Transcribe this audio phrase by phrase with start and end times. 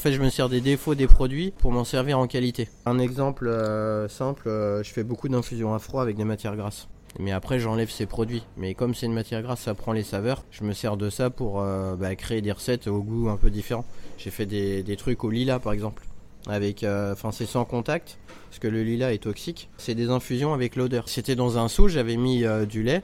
[0.00, 2.70] En fait, je me sers des défauts des produits pour m'en servir en qualité.
[2.86, 6.88] Un exemple euh, simple, euh, je fais beaucoup d'infusions à froid avec des matières grasses.
[7.18, 8.42] Mais après, j'enlève ces produits.
[8.56, 10.42] Mais comme c'est une matière grasse, ça prend les saveurs.
[10.52, 13.50] Je me sers de ça pour euh, bah, créer des recettes au goût un peu
[13.50, 13.84] différent.
[14.16, 16.06] J'ai fait des, trucs au lilas, par exemple.
[16.46, 18.16] Avec, enfin, c'est sans contact,
[18.48, 19.68] parce que le lilas est toxique.
[19.76, 21.10] C'est des infusions avec l'odeur.
[21.10, 23.02] C'était dans un seau, j'avais mis du lait,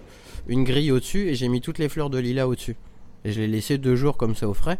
[0.49, 2.77] une grille au-dessus, et j'ai mis toutes les fleurs de lilas au-dessus.
[3.27, 4.79] Et je l'ai laissé deux jours comme ça au frais.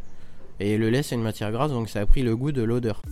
[0.59, 3.03] Et le lait, c'est une matière grasse, donc ça a pris le goût de l'odeur.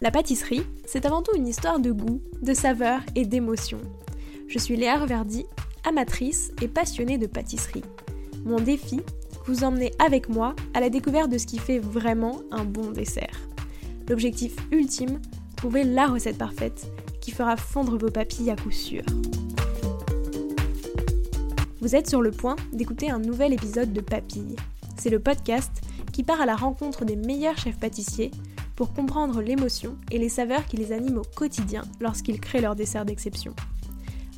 [0.00, 3.78] La pâtisserie, c'est avant tout une histoire de goût, de saveur et d'émotion.
[4.48, 5.44] Je suis Léa Reverdy,
[5.84, 7.84] amatrice et passionnée de pâtisserie.
[8.46, 9.02] Mon défi,
[9.46, 13.38] vous emmener avec moi à la découverte de ce qui fait vraiment un bon dessert.
[14.08, 15.20] L'objectif ultime,
[15.56, 16.90] trouver la recette parfaite
[17.20, 19.02] qui fera fondre vos papilles à coup sûr.
[21.80, 24.56] Vous êtes sur le point d'écouter un nouvel épisode de Papilles.
[24.98, 25.70] C'est le podcast
[26.12, 28.30] qui part à la rencontre des meilleurs chefs pâtissiers
[28.76, 33.04] pour comprendre l'émotion et les saveurs qui les animent au quotidien lorsqu'ils créent leur dessert
[33.04, 33.54] d'exception.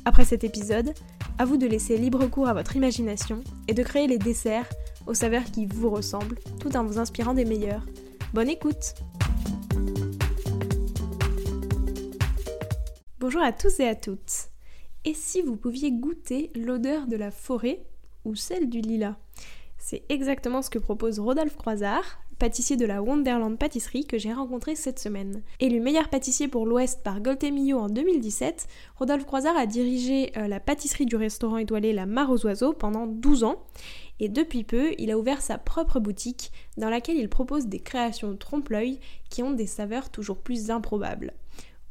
[0.05, 0.93] Après cet épisode,
[1.37, 4.69] à vous de laisser libre cours à votre imagination et de créer les desserts
[5.07, 7.85] aux saveurs qui vous ressemblent tout en vous inspirant des meilleurs.
[8.33, 8.95] Bonne écoute
[13.23, 14.49] Bonjour à tous et à toutes
[15.05, 17.85] et si vous pouviez goûter l'odeur de la forêt
[18.25, 19.15] ou celle du lilas?
[19.77, 24.75] C'est exactement ce que propose Rodolphe Croisard, pâtissier de la Wonderland Pâtisserie que j'ai rencontré
[24.75, 25.41] cette semaine.
[25.61, 30.59] Élu meilleur pâtissier pour l'Ouest par Goltemillo en 2017, Rodolphe Croisard a dirigé euh, la
[30.59, 33.63] pâtisserie du restaurant étoilé La Mare aux Oiseaux pendant 12 ans
[34.19, 38.35] et depuis peu, il a ouvert sa propre boutique dans laquelle il propose des créations
[38.35, 41.33] trompe-l'œil qui ont des saveurs toujours plus improbables.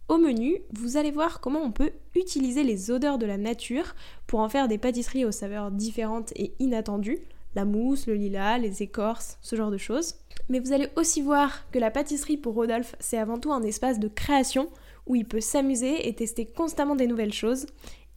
[0.08, 3.95] Au menu, vous allez voir comment on peut utiliser les odeurs de la nature
[4.27, 7.20] pour en faire des pâtisseries aux saveurs différentes et inattendues,
[7.55, 10.14] la mousse, le lilas, les écorces, ce genre de choses.
[10.48, 13.98] Mais vous allez aussi voir que la pâtisserie pour Rodolphe, c'est avant tout un espace
[13.98, 14.68] de création
[15.07, 17.67] où il peut s'amuser et tester constamment des nouvelles choses.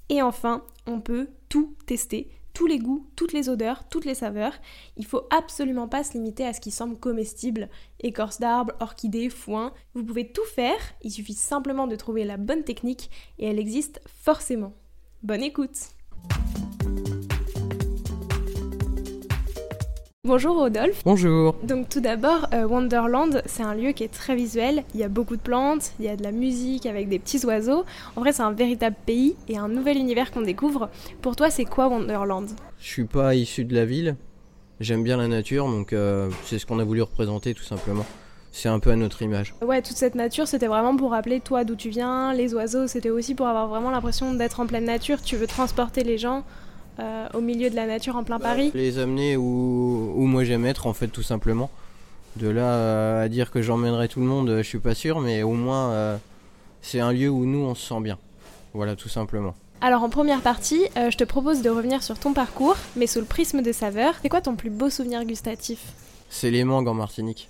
[0.10, 4.54] Et enfin, on peut tout tester, tous les goûts, toutes les odeurs, toutes les saveurs.
[4.98, 7.70] Il faut absolument pas se limiter à ce qui semble comestible.
[8.00, 9.74] Écorce d'arbre, orchidée, foin.
[9.94, 14.02] Vous pouvez tout faire, il suffit simplement de trouver la bonne technique et elle existe
[14.08, 14.74] forcément.
[15.22, 15.90] Bonne écoute
[20.26, 21.04] Bonjour Rodolphe.
[21.06, 21.56] Bonjour.
[21.62, 24.84] Donc tout d'abord, euh, Wonderland, c'est un lieu qui est très visuel.
[24.96, 27.46] Il y a beaucoup de plantes, il y a de la musique avec des petits
[27.46, 27.86] oiseaux.
[28.16, 30.90] En vrai, c'est un véritable pays et un nouvel univers qu'on découvre.
[31.22, 32.48] Pour toi, c'est quoi Wonderland?
[32.80, 34.16] Je suis pas issu de la ville.
[34.80, 38.06] J'aime bien la nature, donc euh, c'est ce qu'on a voulu représenter tout simplement.
[38.52, 39.54] C'est un peu à notre image.
[39.62, 42.34] Ouais, toute cette nature, c'était vraiment pour rappeler toi d'où tu viens.
[42.34, 45.22] Les oiseaux, c'était aussi pour avoir vraiment l'impression d'être en pleine nature.
[45.22, 46.44] Tu veux transporter les gens
[47.00, 50.44] euh, au milieu de la nature en plein bah, Paris Les amener où, où moi
[50.44, 51.70] j'aime être en fait tout simplement.
[52.38, 55.44] De là euh, à dire que j'emmènerai tout le monde, je suis pas sûr, mais
[55.44, 56.18] au moins euh,
[56.82, 58.18] c'est un lieu où nous on se sent bien.
[58.74, 59.56] Voilà tout simplement.
[59.82, 63.26] Alors en première partie, je te propose de revenir sur ton parcours, mais sous le
[63.26, 64.16] prisme des saveurs.
[64.22, 65.80] C'est quoi ton plus beau souvenir gustatif?
[66.30, 67.50] C'est les mangues en Martinique.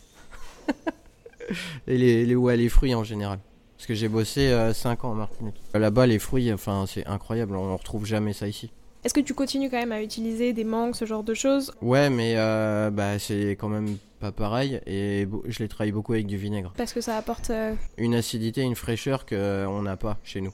[1.87, 3.39] Et les, les, ouais, les fruits en général.
[3.77, 5.61] Parce que j'ai bossé 5 ans en Martinique.
[5.75, 8.71] Là-bas, les fruits, enfin, c'est incroyable, on retrouve jamais ça ici.
[9.05, 11.71] Est-ce que tu continues quand même à utiliser des mangues, ce genre de choses?
[11.79, 16.25] Ouais, mais euh, bah, c'est quand même pas pareil et je les travaille beaucoup avec
[16.25, 16.73] du vinaigre.
[16.75, 20.51] Parce que ça apporte euh, une acidité, une fraîcheur qu'on euh, n'a pas chez nous.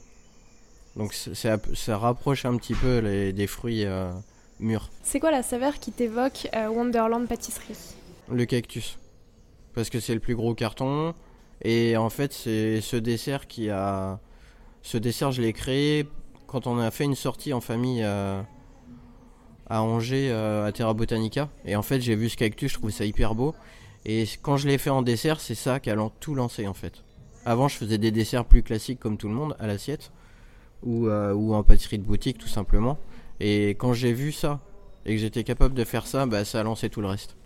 [0.96, 3.86] Donc ça, ça, rapproche un petit peu les, des fruits
[4.60, 4.90] mûrs.
[5.02, 7.94] C'est quoi la saveur qui t'évoque Wonderland pâtisserie?
[8.30, 8.98] Le cactus.
[9.74, 11.14] Parce que c'est le plus gros carton
[11.62, 14.20] et en fait c'est ce dessert qui a...
[14.82, 16.06] Ce dessert je l'ai créé
[16.52, 18.44] quand on a fait une sortie en famille à,
[19.70, 21.48] Angers, euh, à Terra Botanica.
[21.64, 23.54] Et en fait, j'ai vu ce cactus, je trouvais ça hyper beau.
[24.04, 27.04] Et quand je l'ai fait en dessert, c'est ça qui a tout lancé en fait.
[27.46, 30.12] Avant, je faisais des desserts plus classiques comme tout le monde, à l'assiette,
[30.82, 32.98] ou, euh, ou en pâtisserie de boutique tout simplement.
[33.40, 34.60] Et quand j'ai vu ça,
[35.06, 37.36] et que j'étais capable de faire ça, bah, ça a lancé tout le reste.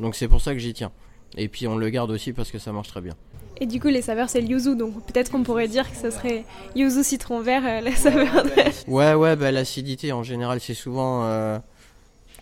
[0.00, 0.90] Donc c'est pour ça que j'y tiens.
[1.36, 3.14] Et puis on le garde aussi parce que ça marche très bien.
[3.60, 4.76] Et du coup, les saveurs, c'est le yuzu.
[4.76, 8.44] Donc peut-être qu'on pourrait dire que ce serait yuzu citron vert, euh, la saveur.
[8.88, 11.58] Ouais, ouais, bah, l'acidité en général, c'est souvent, euh,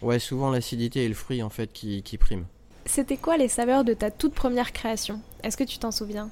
[0.01, 2.47] ouais, souvent l'acidité et le fruit en fait qui, qui priment.
[2.87, 5.21] C'était quoi les saveurs de ta toute première création?
[5.45, 6.31] Est-ce que tu t'en souviens?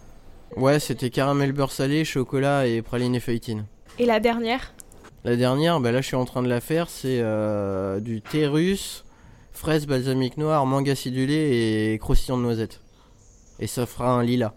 [0.56, 3.67] Ouais, c'était caramel beurre salé, chocolat et praline et feuilletine.
[3.99, 4.75] Et la dernière?
[5.23, 8.47] La dernière, bah là je suis en train de la faire, c'est euh, du thé
[8.47, 9.05] russe,
[9.53, 12.81] fraise balsamique noire, mangue acidulée et croustillant de noisettes.
[13.59, 14.55] Et ça fera un lilas.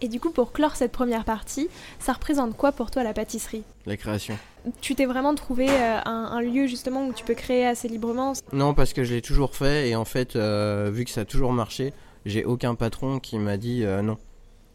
[0.00, 1.68] Et du coup, pour clore cette première partie,
[1.98, 3.62] ça représente quoi pour toi la pâtisserie?
[3.86, 4.36] La création.
[4.80, 8.32] Tu t'es vraiment trouvé euh, un, un lieu justement où tu peux créer assez librement?
[8.52, 11.24] Non, parce que je l'ai toujours fait et en fait, euh, vu que ça a
[11.24, 11.92] toujours marché,
[12.26, 14.18] j'ai aucun patron qui m'a dit euh, non.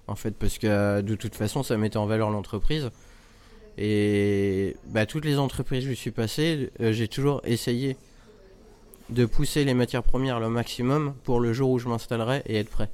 [0.08, 2.90] En fait, parce que de toute façon, ça mettait en valeur l'entreprise.
[3.78, 7.96] Et bah, toutes les entreprises où je suis passé, j'ai toujours essayé
[9.10, 12.70] de pousser les matières premières le maximum pour le jour où je m'installerai et être
[12.70, 12.90] prêt.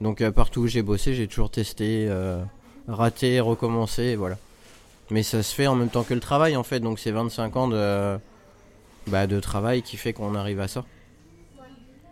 [0.00, 2.42] Donc partout où j'ai bossé, j'ai toujours testé, euh,
[2.86, 4.36] raté, recommencé, voilà.
[5.10, 7.56] Mais ça se fait en même temps que le travail en fait, donc c'est 25
[7.56, 8.18] ans de,
[9.08, 10.84] bah, de travail qui fait qu'on arrive à ça.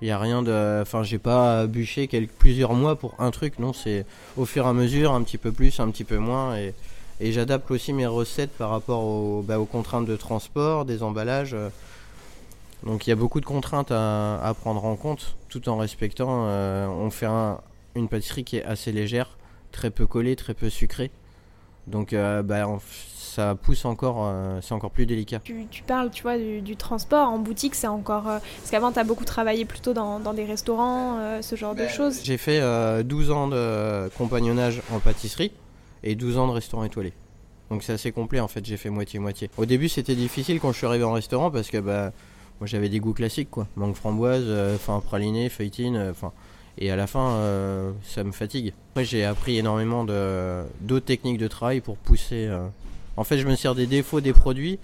[0.02, 2.06] Il y a rien de, enfin j'ai pas bûché
[2.38, 4.04] plusieurs mois pour un truc, non c'est
[4.36, 6.74] au fur et à mesure, un petit peu plus, un petit peu moins, et,
[7.20, 11.56] j'adapte aussi mes recettes par rapport bah, aux contraintes de transport, des emballages.
[12.82, 16.44] Donc il y a beaucoup de contraintes à, à prendre en compte, tout en respectant.
[16.46, 17.58] euh, on fait un-
[17.96, 19.36] une pâtisserie qui est assez légère,
[19.72, 21.10] très peu collée, très peu sucrée.
[21.86, 22.66] Donc euh, bah,
[23.36, 25.40] ça pousse encore, euh, c'est encore plus délicat.
[25.44, 27.28] tu, tu parles, tu vois, du, du transport.
[27.28, 28.28] En boutique, c'est encore...
[28.28, 31.86] euh, parce qu'avant, tu as beaucoup travaillé plutôt dans, dans des restaurants, ce genre de
[31.86, 32.20] choses.
[32.24, 35.52] J'ai fait euh, 12 ans de compagnonnage en pâtisserie
[36.02, 37.12] et 12 ans de restaurant étoilé.
[37.70, 39.50] Donc c'est assez complet en fait, j'ai fait moitié-moitié.
[39.56, 42.12] Au début c'était difficile quand je suis arrivé en restaurant parce que bah,
[42.60, 43.66] moi j'avais des goûts classiques quoi.
[43.74, 44.46] Mangue framboise,
[44.76, 46.32] enfin praliné, feuilletine, enfin...
[46.78, 48.72] et à la fin euh, ça me fatigue.
[48.92, 52.46] Après j'ai appris énormément de- d'autres techniques de travail pour pousser...
[52.46, 52.66] euh.
[53.16, 54.78] En fait je me sers des défauts des produits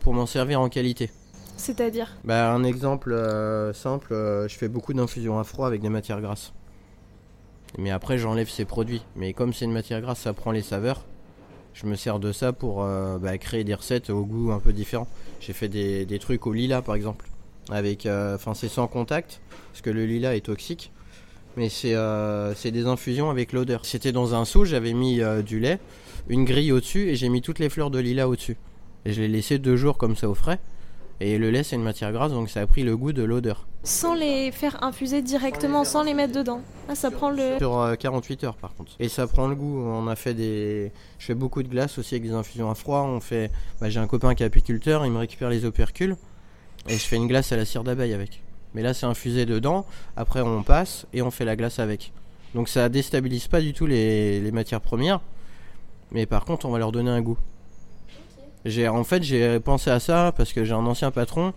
[0.00, 1.10] pour m'en servir en qualité.
[1.56, 2.16] C'est-à-dire?
[2.24, 6.52] Bah, un exemple euh, simple, je fais beaucoup d'infusions à froid avec des matières grasses.
[7.78, 9.02] Mais après, j'enlève ces produits.
[9.16, 11.04] Mais comme c'est une matière grasse, ça prend les saveurs.
[11.72, 15.06] Je me sers de ça pour bah, créer des recettes au goût un peu différent.
[15.40, 17.26] J'ai fait des, des trucs au lilas, par exemple.
[17.70, 19.40] Avec, enfin, c'est sans contact,
[19.72, 20.92] parce que le lilas est toxique.
[21.56, 23.84] Mais c'est euh, c'est des infusions avec l'odeur.
[23.84, 25.78] C'était dans un seau, j'avais mis euh, du lait,
[26.28, 28.56] une grille au-dessus, et j'ai mis toutes les fleurs de lilas au-dessus.
[29.04, 30.58] Et je l'ai laissé deux jours comme ça au frais.
[31.20, 33.66] Et le lait, c'est une matière grasse, donc ça a pris le goût de l'odeur.
[33.84, 36.60] Sans les faire infuser directement, sans les mettre dedans.
[36.88, 37.58] Ah, ça prend le...
[37.58, 38.92] Sur euh, 48 heures, par contre.
[38.98, 39.78] Et ça prend le goût.
[39.78, 40.90] On a fait des.
[41.18, 43.02] Je fais beaucoup de glace aussi avec des infusions à froid.
[43.02, 43.50] On fait.
[43.80, 46.16] bah, J'ai un copain qui est apiculteur, il me récupère les opercules.
[46.88, 48.42] Et je fais une glace à la cire d'abeille avec.
[48.74, 49.86] Mais là, c'est infusé dedans.
[50.16, 52.12] Après, on passe et on fait la glace avec.
[52.54, 55.20] Donc ça déstabilise pas du tout les, les matières premières.
[56.12, 57.38] Mais par contre, on va leur donner un goût.
[58.64, 61.52] J'ai en fait j'ai pensé à ça parce que j'ai un ancien patron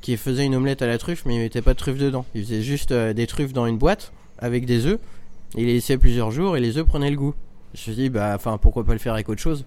[0.00, 2.24] qui faisait une omelette à la truffe mais il mettait pas de truffe dedans.
[2.34, 4.98] Il faisait juste euh, des truffes dans une boîte avec des œufs.
[5.54, 7.34] Il les laissait plusieurs jours et les œufs prenaient le goût.
[7.74, 9.64] Je me suis dit bah enfin pourquoi pas le faire avec autre chose?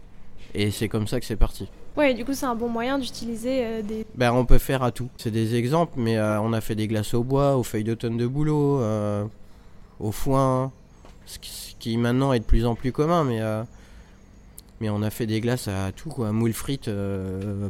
[0.53, 1.69] Et c'est comme ça que c'est parti.
[1.97, 4.05] Ouais, du coup, c'est un bon moyen d'utiliser euh, des...
[4.15, 5.09] Bah on peut faire à tout.
[5.17, 8.17] C'est des exemples mais euh, on a fait des glaces au bois, aux feuilles d'automne
[8.17, 9.23] de bouleau, euh,
[9.99, 10.73] au foin,
[11.25, 11.39] ce
[11.79, 13.39] qui, maintenant est de plus en plus commun mais
[14.81, 16.89] mais on a fait des glaces à tout quoi, moule frites,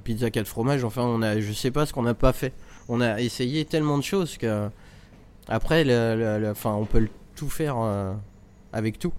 [0.04, 2.54] pizza 4 fromages, enfin on a je sais pas ce qu'on n'a pas fait.
[2.90, 4.70] On a essayé tellement de choses que
[5.48, 5.86] après
[6.66, 7.76] on peut tout faire
[8.74, 9.14] avec tout.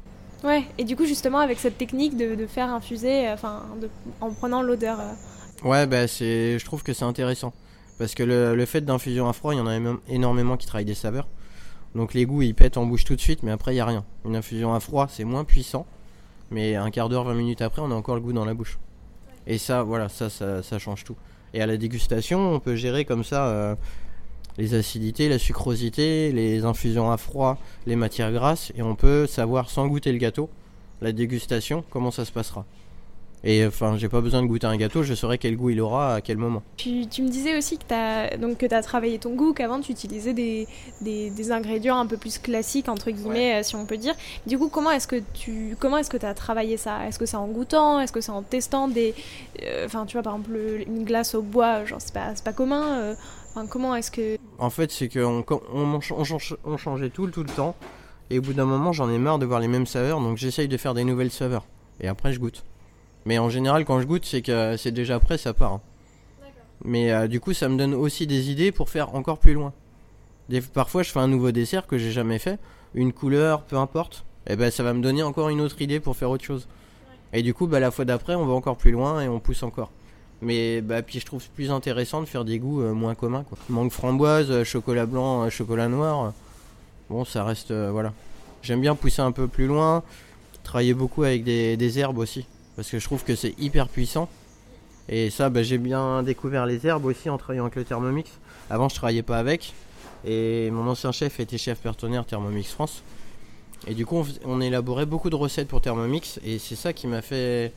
[0.45, 3.37] Ouais, et du coup, justement, avec cette technique de, faire infuser, euh,
[4.21, 5.01] en prenant l'odeur...
[5.01, 5.13] euh,
[5.65, 7.55] Ouais, bah c'est, je trouve que c'est intéressant.
[7.99, 9.79] Parce que le, fait d'infusion à froid, il y en a
[10.09, 11.27] énormément qui travaillent des saveurs.
[11.95, 13.87] Donc les goûts, ils pètent en bouche tout de suite, mais après, il y a
[13.87, 14.05] rien.
[14.27, 15.87] Une infusion à froid, c'est moins puissant.
[16.51, 18.79] Mais un quart d'heure, 20 minutes après, on a encore le goût dans la bouche.
[19.47, 21.17] Et ça, voilà, ça, ça, ça change tout.
[21.55, 23.75] Et à la dégustation, on peut gérer comme ça euh,
[24.59, 28.73] les acidités, la sucrosité, les infusions à froid, les matières grasses.
[28.77, 30.49] Et on peut savoir, sans goûter le gâteau,
[31.01, 32.65] la dégustation, comment ça se passera.
[33.45, 36.15] Et enfin, j'ai pas besoin de goûter un gâteau, je saurai quel goût il aura
[36.17, 36.63] à quel moment.
[36.79, 37.95] Tu, tu me disais aussi que tu
[38.75, 40.67] as, travaillé ton goût, qu'avant tu utilisais des,
[41.03, 44.15] des, des ingrédients un peu plus classiques, entre guillemets, euh, si on peut dire.
[44.47, 47.07] Du coup, comment est-ce que tu comment est-ce que as travaillé ça?
[47.07, 48.01] Est-ce que c'est en goûtant?
[48.01, 49.15] Est-ce que c'est en testant des.
[49.63, 52.45] euh, Enfin, tu vois, par exemple, le- une glace au bois, genre, c'est pas, c'est
[52.45, 52.99] pas commun.
[52.99, 53.15] euh,
[53.57, 54.37] Enfin, comment est-ce que.
[54.59, 57.75] En fait, c'est qu'on on, on, on change- on changeait tout, tout le temps.
[58.29, 60.69] Et au bout d'un moment, j'en ai marre de voir les mêmes saveurs, donc j'essaye
[60.69, 61.65] de faire des nouvelles saveurs.
[62.01, 62.65] Et après, je goûte.
[63.25, 65.73] Mais en général, quand je goûte, c'est que c'est déjà prêt, ça part.
[65.75, 65.81] hein.
[66.85, 69.73] Mais euh, du coup, ça me donne aussi des idées pour faire encore plus loin.
[70.51, 72.59] Des, parfois, je fais un nouveau dessert que j'ai jamais fait,
[72.95, 74.27] une couleur, peu importe.
[74.49, 76.69] Et ben, ça va me donner encore une autre idée pour faire autre chose.
[77.33, 79.63] Et du coup, bah, la fois d'après, on va encore plus loin et on pousse
[79.63, 79.91] encore.
[80.43, 83.45] Mais bah, puis je trouve plus intéressant de faire des goûts euh, moins communs.
[83.45, 83.59] Quoi.
[83.69, 86.33] Mangue framboise, euh, chocolat blanc, euh, chocolat noir.
[87.09, 87.73] Bon, ça reste.
[87.73, 88.13] voilà.
[88.63, 90.03] J'aime bien pousser un peu plus loin.
[90.65, 92.47] Travailler beaucoup avec des, herbes aussi.
[92.75, 94.29] Parce que je trouve que c'est hyper puissant.
[95.09, 98.29] Et ça, bah, j'ai bien découvert les herbes aussi en travaillant avec le Thermomix.
[98.69, 99.73] Avant, je travaillais pas avec.
[100.25, 103.03] Et mon ancien chef était chef partenaire Thermomix France.
[103.87, 106.41] Et du coup, on élaborait beaucoup de recettes pour Thermomix.
[106.45, 107.73] Et c'est ça qui m'a fait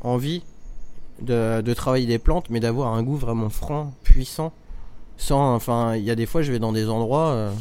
[0.00, 0.42] envie
[1.20, 4.52] de, de travailler des plantes, mais d'avoir un goût vraiment franc, puissant.
[5.16, 7.28] Sans, enfin, il y a des fois, je vais dans des endroits.
[7.30, 7.52] euh,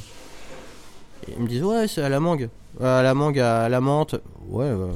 [1.28, 2.50] et ils me disent, ouais, c'est à la mangue.
[2.82, 4.16] Euh, À la mangue, à la menthe.
[4.50, 4.88] Ouais, euh,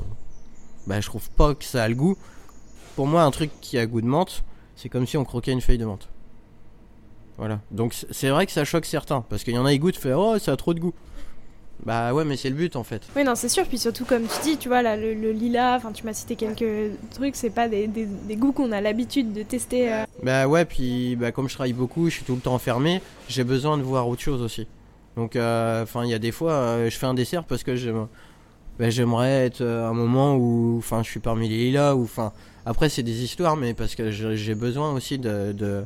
[0.87, 2.17] bah, je trouve pas que ça a le goût.
[2.95, 4.43] Pour moi, un truc qui a goût de menthe,
[4.75, 6.09] c'est comme si on croquait une feuille de menthe.
[7.37, 7.61] Voilà.
[7.71, 9.21] Donc c'est vrai que ça choque certains.
[9.29, 10.93] Parce qu'il y en a, ils goûtent, fait Oh, ça a trop de goût.
[11.85, 13.01] Bah ouais, mais c'est le but en fait.
[13.15, 13.65] Oui, non, c'est sûr.
[13.65, 16.35] Puis surtout, comme tu dis, tu vois, là, le, le lilas, enfin, tu m'as cité
[16.35, 19.91] quelques trucs, c'est pas des, des- des goûts qu'on a l'habitude de tester.
[19.93, 20.03] euh.
[20.21, 23.43] Bah ouais, puis bah, comme je travaille beaucoup, je suis tout le temps enfermé, j'ai
[23.45, 24.67] besoin de voir autre chose aussi.
[25.15, 27.71] Donc, euh, enfin, il y a des fois, euh, je fais un dessert parce que
[28.77, 32.31] bah, j'aimerais être euh, un moment où, enfin, je suis parmi les lilas, ou enfin,
[32.65, 35.83] après c'est des histoires, mais parce que j'ai j'ai besoin aussi de, de,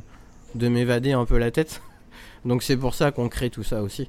[0.54, 1.80] de m'évader un peu la tête.
[2.44, 4.08] Donc c'est pour ça qu'on crée tout ça aussi.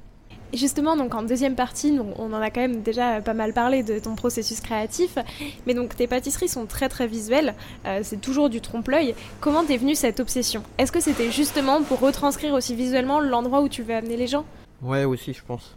[0.52, 3.82] Et justement, donc en deuxième partie, on en a quand même déjà pas mal parlé
[3.82, 5.18] de ton processus créatif,
[5.66, 9.14] mais donc tes pâtisseries sont très très visuelles, euh, c'est toujours du trompe-l'œil.
[9.40, 10.62] Comment t'es venue cette obsession?
[10.78, 14.44] Est-ce que c'était justement pour retranscrire aussi visuellement l'endroit où tu veux amener les gens?
[14.82, 15.76] Ouais, aussi, je pense.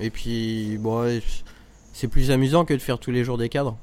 [0.00, 1.20] Et puis, bon,
[1.92, 3.76] c'est plus amusant que de faire tous les jours des cadres.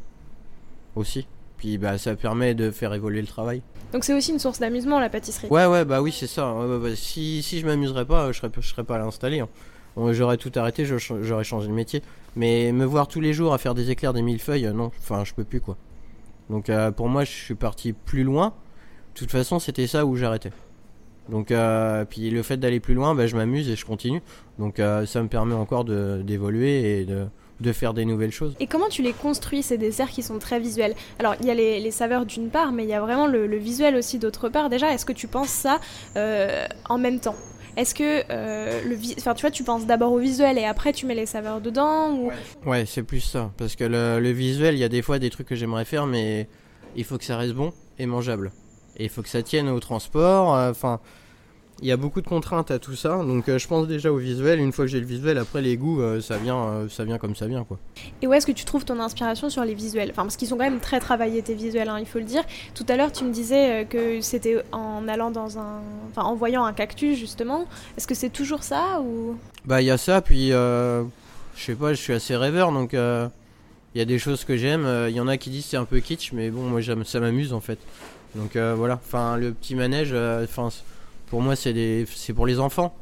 [0.95, 1.27] Aussi.
[1.57, 3.61] Puis, bah, ça permet de faire évoluer le travail.
[3.93, 5.47] Donc c'est aussi une source d'amusement la pâtisserie?
[5.49, 6.53] Ouais, ouais, bah oui, c'est ça.
[6.53, 9.39] Ouais, ouais, bah, si, si je m'amuserais pas, je serais, je serais pas à l'installer.
[9.39, 9.49] hein.
[9.95, 12.01] Bon, J'aurais tout arrêté, j'aurais changé de métier.
[12.35, 15.23] Mais me voir tous les jours à faire des éclairs, des millefeuilles, euh, non, enfin,
[15.23, 15.77] je peux plus, quoi.
[16.49, 18.53] Donc, euh, pour moi, je suis parti plus loin.
[19.13, 20.51] De toute façon, c'était ça où j'arrêtais.
[21.29, 24.21] Donc, euh, puis le fait d'aller plus loin, bah, je m'amuse et je continue.
[24.59, 27.25] Donc, euh, ça me permet encore d'évoluer et de,
[27.61, 28.55] de faire des nouvelles choses.
[28.59, 30.93] Et comment tu les construis, ces desserts qui sont très visuels?
[31.19, 33.55] Alors, il y a les, les saveurs d'une part, mais il y a vraiment le,
[33.57, 34.69] visuel aussi d'autre part.
[34.69, 35.79] Déjà, est-ce que tu penses ça
[36.15, 37.35] euh, en même temps?
[37.77, 41.05] Est-ce que euh, le enfin, tu vois, tu penses d'abord au visuel et après tu
[41.05, 42.31] mets les saveurs dedans ou...
[42.65, 43.51] Ouais, c'est plus ça.
[43.57, 46.05] Parce que le, le visuel, il y a des fois des trucs que j'aimerais faire,
[46.05, 46.47] mais
[46.95, 48.51] il faut que ça reste bon et mangeable.
[48.97, 50.55] Et il faut que ça tienne au transport.
[50.55, 50.99] euh, Enfin,
[51.81, 53.17] il y a beaucoup de contraintes à tout ça.
[53.17, 54.59] Donc euh, je pense déjà au visuel.
[54.59, 57.17] Une fois que j'ai le visuel, après les goûts, euh, ça vient, euh, ça vient
[57.17, 57.77] comme ça vient, quoi.
[58.21, 60.09] Et où est-ce que tu trouves ton inspiration sur les visuels?
[60.11, 62.43] Enfin, parce qu'ils sont quand même très travaillés tes visuels, hein, il faut le dire.
[62.73, 66.63] Tout à l'heure, tu me disais que c'était en allant dans un, enfin, en voyant
[66.63, 67.65] un cactus justement.
[67.97, 69.35] Est-ce que c'est toujours ça ou?
[69.65, 71.05] Bah il y a ça, puis je
[71.57, 74.87] sais pas, je suis assez rêveur, donc il y a des choses que j'aime.
[75.09, 77.19] Il y en a qui disent c'est un peu kitsch, mais bon, moi j'aime, ça
[77.19, 77.79] m'amuse en fait.
[78.35, 80.69] Donc voilà, enfin le petit manège, enfin
[81.27, 82.05] pour moi c'est des,
[82.35, 82.95] pour les enfants,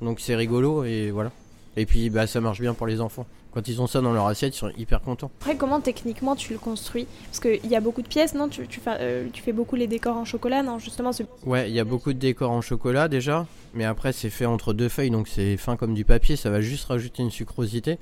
[0.00, 1.30] donc c'est rigolo et voilà.
[1.76, 3.26] Et puis bah ça marche bien pour les enfants.
[3.52, 5.30] Quand ils ont ça dans leur assiette, ils sont hyper contents.
[5.40, 7.06] Après, comment techniquement tu le construis?
[7.24, 8.50] Parce qu'il y a beaucoup de pièces, non?
[8.50, 10.78] Tu, tu, fais, euh, tu fais beaucoup les décors en chocolat, non?
[10.78, 11.10] Justement,
[11.46, 14.74] Ouais, il y a beaucoup de décors en chocolat déjà, mais après c'est fait entre
[14.74, 17.98] deux feuilles, donc c'est fin comme du papier, ça va juste rajouter une sucrosité.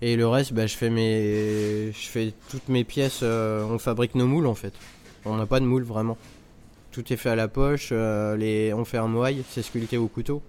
[0.00, 4.14] Et le reste, bah, je fais mes, je fais toutes mes pièces, euh, on fabrique
[4.14, 4.74] nos moules en fait.
[5.24, 6.16] On n'a pas de moule vraiment.
[6.98, 10.08] Tout est fait à la poche, euh, les, on fait un moaille, c'est sculpté au
[10.08, 10.42] couteau.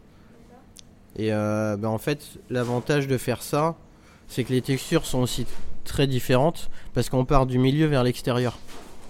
[1.16, 3.76] Et bah, en fait, l'avantage de faire ça,
[4.28, 5.46] c'est que les textures sont aussi
[5.84, 8.58] très différentes parce qu'on part du milieu vers l'extérieur.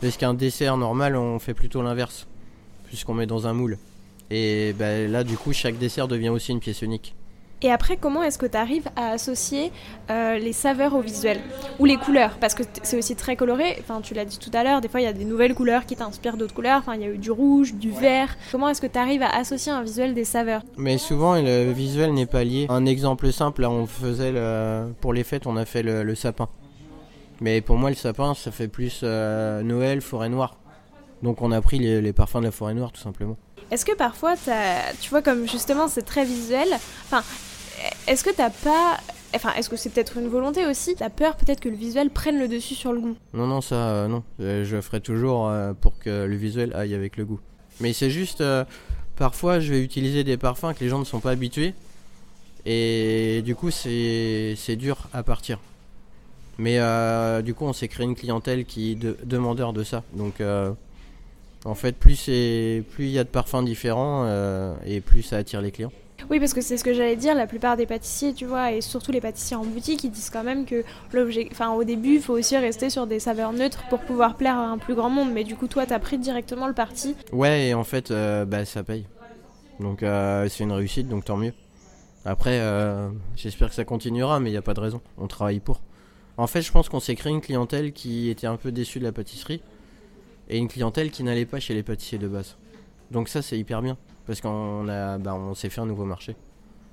[0.02, 2.28] Parce qu'un dessert normal, on fait plutôt l'inverse,
[2.88, 3.78] puisqu'on met dans un moule.
[4.30, 7.16] Et bah, là, du coup, chaque dessert devient aussi une pièce unique.
[7.62, 9.74] Et après, comment est-ce que tu arrives à associer
[10.10, 11.42] euh, les saveurs au visuel
[11.80, 12.38] Ou les couleurs?
[12.40, 13.76] Parce que c'est aussi très coloré.
[13.82, 15.86] Enfin, tu l'as dit tout à l'heure, des fois il y a des nouvelles couleurs
[15.86, 16.80] qui t'inspirent d'autres couleurs.
[16.80, 18.38] Enfin, il y a eu du rouge, du vert.
[18.52, 20.62] Comment est-ce que tu arrives à associer un visuel des saveurs?
[20.78, 22.66] Mais souvent, le visuel n'est pas lié.
[22.70, 24.94] Un exemple simple, là, on faisait le...
[25.02, 26.48] pour les fêtes, on a fait le, le sapin.
[27.42, 30.56] Mais pour moi, le sapin, ça fait plus euh, Noël, forêt noire.
[31.24, 33.36] Donc on a pris les, les parfums de la forêt noire, tout simplement.
[33.72, 34.36] Est-ce que parfois,
[35.02, 37.22] tu vois, comme justement c'est très visuel, enfin,
[38.10, 38.98] est-ce que t'as pas.
[39.36, 40.96] Enfin, est-ce que c'est peut-être une volonté aussi?
[40.96, 43.16] T'as peur peut-être que le visuel prenne le dessus sur le goût?
[43.34, 44.24] Non, non, ça, euh, non.
[44.40, 47.40] Euh, je ferai toujours euh, pour que le visuel aille avec le goût.
[47.80, 48.44] Mais c'est juste,
[49.16, 51.76] parfois, je vais utiliser des parfums que les gens ne sont pas habitués.
[52.66, 55.60] Et du coup, c'est dur à partir.
[56.58, 56.78] Mais
[57.42, 60.04] du coup, on s'est créé une clientèle qui est de, demandeur de ça.
[60.14, 60.42] Donc,
[61.64, 64.28] en fait, plus c'est plus il y a de parfums différents
[64.86, 65.94] et plus ça attire les clients.
[66.30, 68.82] Oui, parce que c'est ce que j'allais dire, la plupart des pâtissiers, tu vois, et
[68.82, 70.84] surtout les pâtissiers en boutique, ils disent quand même que
[71.14, 71.50] l'objet.
[71.76, 74.78] Au début, il faut aussi rester sur des saveurs neutres pour pouvoir plaire à un
[74.78, 75.32] plus grand monde.
[75.32, 77.16] Mais du coup, toi, t'as pris directement le parti.
[77.32, 79.06] Ouais, et en fait, euh, bah, ça paye.
[79.80, 81.54] Donc, euh, c'est une réussite, donc tant mieux.
[82.26, 85.02] Après, euh, j'espère que ça continuera, mais il n'y a pas de raison.
[85.18, 85.82] On travaille pour.
[86.38, 89.04] En fait, je pense qu'on s'est créé une clientèle qui était un peu déçue de
[89.04, 89.62] la pâtisserie
[90.50, 92.58] et une clientèle qui n'allait pas chez les pâtissiers de base.
[93.12, 93.98] Donc ça, c'est hyper bien
[94.30, 96.36] parce qu'on a, bah, on s'est fait un nouveau marché.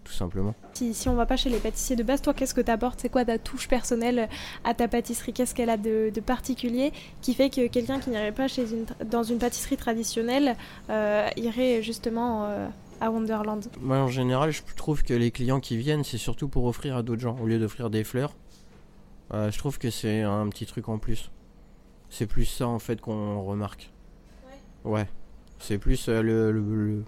[0.04, 0.54] tout simplement.
[0.72, 2.98] Si, si on va pas chez les pâtissiers de base, toi, qu'est-ce que tu apportes
[2.98, 4.30] C'est quoi ta touche personnelle
[4.64, 5.34] à ta pâtisserie?
[5.34, 8.86] Qu'est-ce qu'elle a de, de, particulier qui fait que quelqu'un qui n'irait pas chez une,
[9.04, 10.56] dans une pâtisserie traditionnelle
[10.88, 12.68] euh, irait justement euh,
[13.02, 13.66] à Wonderland?
[13.82, 17.02] Moi, en général, je trouve que les clients qui viennent, c'est surtout pour offrir à
[17.02, 18.34] d'autres gens, au lieu d'offrir des fleurs.
[19.34, 21.30] Euh, je trouve que c'est un petit truc en plus.
[22.08, 23.92] C'est plus ça, en fait, qu'on remarque.
[24.86, 24.90] Ouais.
[24.90, 25.08] ouais.
[25.58, 27.04] C'est plus le, le, le,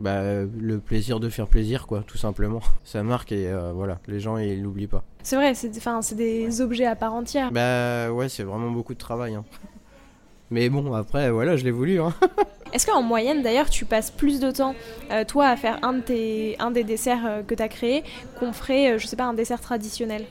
[0.00, 2.60] bah, le plaisir de faire plaisir, quoi, tout simplement.
[2.84, 5.04] Ça marque et euh, voilà, les gens, ils l'oublient pas.
[5.22, 5.70] C'est vrai, c'est
[6.02, 7.52] c'est des objets à part entière.
[7.52, 9.34] Bah ouais, c'est vraiment beaucoup de travail.
[9.34, 9.44] Hein.
[10.50, 12.00] Mais bon, après, voilà, je l'ai voulu.
[12.00, 12.12] Hein.
[12.72, 14.74] Est-ce qu'en moyenne, d'ailleurs, tu passes plus de temps,
[15.10, 18.04] euh, toi, à faire un, de tes, un des desserts euh, que tu as créé
[18.38, 20.24] qu'on ferait, euh, je sais pas, un dessert traditionnel?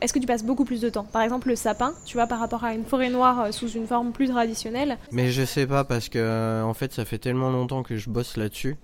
[0.00, 1.04] Est-ce que tu passes beaucoup plus de temps?
[1.04, 4.10] Par exemple, le sapin, tu vois, par rapport à une forêt noire sous une forme
[4.10, 7.96] plus traditionnelle Mais je sais pas, parce que, en fait, ça fait tellement longtemps que
[7.96, 8.76] je bosse là-dessus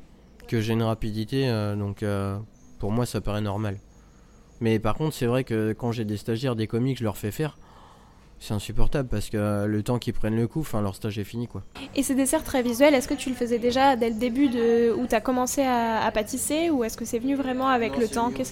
[0.48, 2.04] que j'ai une rapidité, euh, donc
[2.78, 3.78] pour moi, ça paraît normal.
[4.60, 7.30] Mais par contre, c'est vrai que quand j'ai des stagiaires, des comiques, je leur fais
[7.30, 7.56] faire.
[8.40, 11.48] C'est insupportable parce que le temps qu'ils prennent le coup, enfin leur stage est fini
[11.48, 11.64] quoi.
[11.96, 14.92] Et ces desserts très visuels, est-ce que tu le faisais déjà dès le début de
[14.92, 17.98] où tu as commencé à, à, pâtisser ou est-ce que c'est venu vraiment avec non,
[17.98, 18.42] le temps qu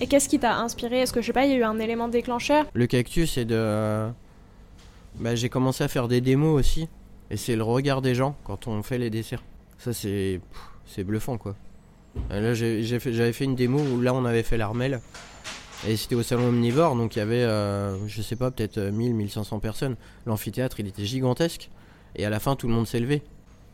[0.00, 1.78] Et qu'est-ce qui t'a inspiré Est-ce que je sais pas, il y a eu un
[1.78, 4.08] élément déclencheur Le cactus, c'est de.
[5.20, 6.88] Bah, j'ai commencé à faire des démos aussi.
[7.30, 9.42] Et c'est le regard des gens quand on fait les desserts.
[9.78, 10.40] Ça, c'est.
[10.88, 11.54] C'est bluffant quoi.
[12.30, 15.00] Là, j'avais fait, une démo où là, on avait fait l'armelle.
[15.86, 19.14] Et c'était au salon omnivore, donc il y avait, euh, je sais pas, peut-être 1000,
[19.14, 19.96] 1500 personnes.
[20.26, 21.70] L'amphithéâtre, il était gigantesque.
[22.16, 23.22] Et à la fin, tout le monde s'est levé.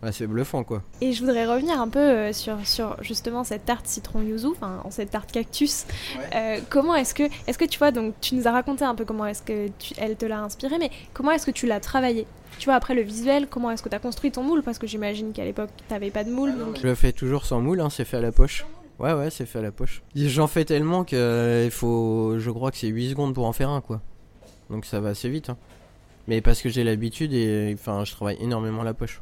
[0.04, 0.82] Ouais, c'est bluffant quoi.
[1.00, 4.82] Et je voudrais revenir un peu euh, sur, sur justement cette tarte citron yuzu, enfin
[4.90, 5.86] cette tarte cactus.
[6.18, 6.24] Ouais.
[6.34, 9.06] Euh, comment est-ce que, est-ce que tu vois, donc tu nous as raconté un peu
[9.06, 12.26] comment est-ce que tu, elle te l'a inspiré, mais comment est-ce que tu l'as travaillé?
[12.58, 14.62] Tu vois, après le visuel, comment est-ce que tu as construit ton moule?
[14.62, 16.52] Parce que j'imagine qu'à l'époque, t'avais pas de moule.
[16.54, 16.78] Ah donc...
[16.80, 18.66] Je le fais toujours sans moule, hein, c'est fait à la poche.
[18.98, 20.02] Ouais, ouais, c'est fait à la poche.
[20.14, 22.38] J'en fais tellement que euh, il faut.
[22.38, 24.02] Je crois que c'est 8 secondes pour en faire un, quoi.
[24.70, 25.48] Donc ça va assez vite.
[25.48, 25.56] Hein.
[26.28, 29.20] Mais parce que j'ai l'habitude et enfin, je travaille énormément à la poche.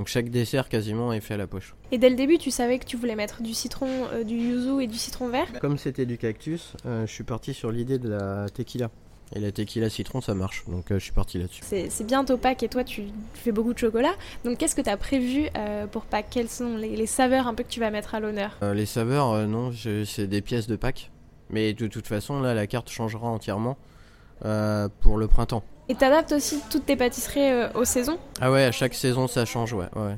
[0.00, 1.74] Donc chaque dessert quasiment est fait à la poche.
[1.92, 4.80] Et dès le début, tu savais que tu voulais mettre du citron, euh, du yuzu
[4.82, 5.46] et du citron vert?
[5.60, 8.90] Comme c'était du cactus, euh, je suis parti sur l'idée de la tequila.
[9.36, 10.64] Et la tequila citron, ça marche.
[10.68, 11.62] Donc euh, je suis parti là-dessus.
[11.68, 14.14] C'est bientôt Pâques et toi, tu fais beaucoup de chocolat.
[14.42, 15.50] Donc qu'est-ce que tu as prévu
[15.92, 16.28] pour Pâques?
[16.30, 18.56] Quelles sont les, les, saveurs un peu que tu vas mettre à l'honneur?
[18.72, 19.70] Les saveurs, non,
[20.06, 21.10] c'est des pièces de Pâques.
[21.50, 23.76] Mais de toute façon, là, la carte changera entièrement
[24.40, 25.62] pour le printemps.
[25.90, 28.16] Et t'adaptes aussi toutes tes pâtisseries euh, aux saisons?
[28.40, 29.88] Ah ouais, à chaque saison, ça change, ouais.
[29.96, 30.16] ouais.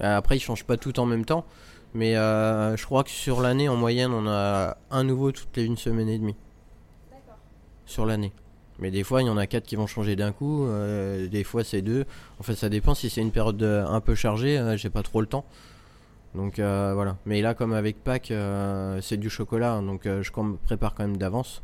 [0.00, 1.44] Après, ils changent pas tout en même temps.
[1.94, 5.64] Mais euh, je crois que sur l'année, en moyenne, on a un nouveau toutes les
[5.64, 6.34] une semaine et demie.
[7.12, 7.38] D'accord.
[7.86, 8.32] Sur l'année.
[8.80, 10.66] Mais des fois, il y en a quatre qui vont changer d'un coup.
[10.66, 12.04] Euh, des fois, c'est deux.
[12.40, 12.96] En fait, ça dépend.
[12.96, 15.44] Si c'est une période un peu chargée, j'ai pas trop le temps.
[16.34, 17.16] Donc voilà.
[17.26, 18.32] Mais là, comme avec Pâques,
[19.02, 19.74] c'est du chocolat.
[19.74, 20.30] Hein, donc je
[20.64, 21.62] prépare quand même d'avance.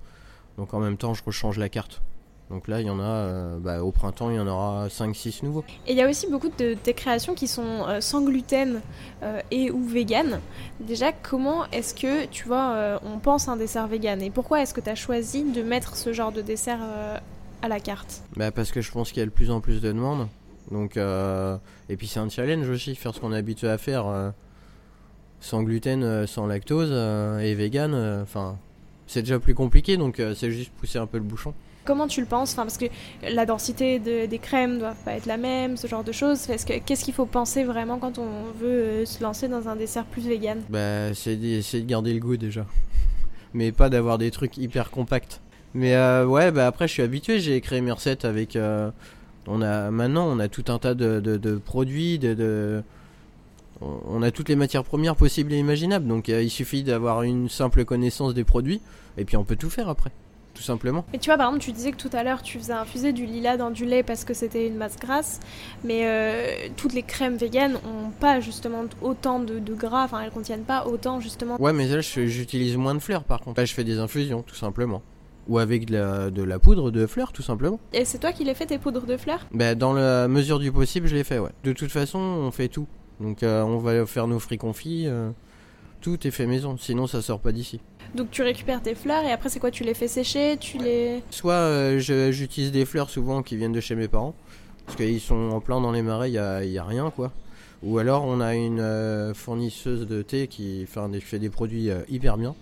[0.58, 2.02] Donc en même temps, je rechange la carte.
[2.50, 5.44] Donc là, il y en a, euh, bah, au printemps, il y en aura 5-6
[5.44, 5.64] nouveaux.
[5.86, 8.80] Et il y a aussi beaucoup de tes créations qui sont euh, sans gluten
[9.22, 10.40] euh, et ou vegan.
[10.80, 14.72] Déjà, comment est-ce que, tu vois, on pense à un dessert vegan Et pourquoi est-ce
[14.72, 16.80] que tu as choisi de mettre ce genre de dessert
[17.60, 18.22] à la carte?
[18.36, 20.28] Bah, Parce que je pense qu'il y a de plus en plus de demandes.
[20.70, 24.32] Donc, et puis c'est un challenge aussi, faire ce qu'on est habitué à faire
[25.40, 26.92] sans gluten, sans lactose
[27.42, 27.94] et vegan.
[28.22, 28.56] Enfin,
[29.06, 31.52] c'est déjà plus compliqué, donc c'est juste pousser un peu le bouchon
[31.88, 32.52] comment tu le penses?
[32.52, 32.84] Enfin, Parce que
[33.22, 36.46] la densité de, des crèmes ne doit pas être la même, ce genre de choses.
[36.46, 40.28] Qu'est-ce qu'il faut penser vraiment quand on veut euh, se lancer dans un dessert plus
[40.28, 40.60] vegan?
[40.68, 42.66] Bah, C'est de garder le goût déjà.
[43.54, 45.40] Mais pas d'avoir des trucs hyper compacts.
[45.72, 48.56] Mais euh, ouais, bah après je suis habitué, j'ai créé mes recettes avec...
[48.56, 48.90] Euh,
[49.46, 52.82] on a, maintenant on a tout un tas de, de, de produits, de,
[53.80, 56.06] on a toutes les matières premières possibles et imaginables.
[56.06, 58.82] Donc il suffit d'avoir une simple connaissance des produits
[59.16, 60.10] et puis on peut tout faire après
[60.58, 61.04] tout simplement.
[61.12, 63.26] Mais tu vois, par exemple, tu disais que tout à l'heure, tu faisais infuser du
[63.26, 65.38] lilas dans du lait parce que c'était une masse grasse,
[65.84, 70.32] mais euh, toutes les crèmes véganes ont pas justement autant de, de gras, enfin, elles
[70.32, 71.60] contiennent pas autant justement.
[71.60, 73.60] Ouais, mais là, j'utilise moins de fleurs par contre.
[73.60, 75.00] Là, je fais des infusions, tout simplement.
[75.46, 77.78] Ou avec de la, de la poudre de fleurs, tout simplement.
[77.92, 79.46] Et c'est toi qui les fais, tes poudres de fleurs?
[79.52, 81.52] Bah, dans la mesure du possible, je les fais, ouais.
[81.62, 82.88] De toute façon, on fait tout.
[83.20, 85.04] Donc, euh, on va faire nos fruits confits.
[85.06, 85.30] Euh,
[86.00, 87.80] tout est fait maison, sinon ça sort pas d'ici.
[88.14, 89.70] Donc tu récupères tes fleurs et après c'est quoi?
[89.70, 90.56] Tu les fais sécher?
[90.58, 94.34] Tu les Soit euh, j'utilise des fleurs souvent qui viennent de chez mes parents
[94.86, 97.30] parce qu'ils sont en plein dans les marais, il y a, y a, rien quoi.
[97.82, 101.90] Ou alors on a une euh, fournisseuse de thé qui fait des, fait des produits
[101.90, 102.54] euh, hyper bien.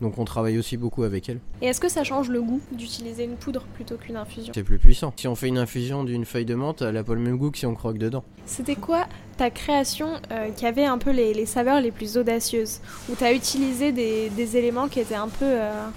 [0.00, 1.38] Donc on travaille aussi beaucoup avec elle.
[1.62, 4.52] Et est-ce que ça change le goût d'utiliser une poudre plutôt qu'une infusion?
[4.54, 5.12] C'est plus puissant.
[5.16, 7.50] Si on fait une infusion d'une feuille de menthe, elle n'a pas le même goût
[7.50, 8.24] que si on croque dedans.
[8.46, 12.80] C'était quoi ta création euh, qui avait un peu les, saveurs les plus audacieuses?
[13.08, 15.44] Où tu as utilisé des, éléments qui étaient un peu...
[15.44, 15.88] Euh,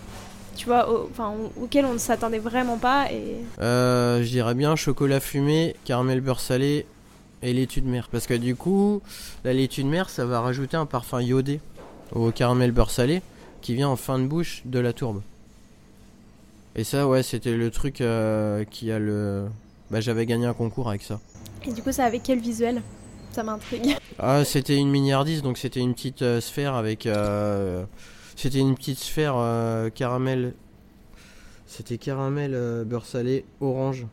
[0.55, 3.35] tu vois, enfin, auxquels on ne s'attendait vraiment pas et...
[3.61, 6.87] Euh, je dirais bien chocolat fumé, caramel beurre salé
[7.43, 8.09] et laitue de mer.
[8.11, 9.01] Parce que du coup,
[9.43, 11.59] la laitue de mer, ça va rajouter un parfum iodé
[12.11, 13.21] au caramel beurre salé
[13.61, 15.21] qui vient en fin de bouche de la tourbe.
[16.77, 19.47] Et ça, ouais, c'était le truc euh, qui a le.
[19.89, 21.19] Bah, j'avais gagné un concours avec ça.
[21.65, 22.83] Et du coup, ça avait quel visuel?
[23.31, 23.97] Ça m'intrigue.
[24.19, 27.07] Ah, c'était une miniardise, donc c'était une petite euh, sphère avec.
[27.07, 27.83] Euh,
[28.35, 29.35] c'était une petite sphère
[29.95, 30.53] caramel.
[31.65, 34.05] C'était caramel beurre salé orange.